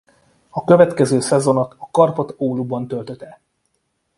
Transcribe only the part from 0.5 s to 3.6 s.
következő szezonat a Karpat Ouluban töltöte.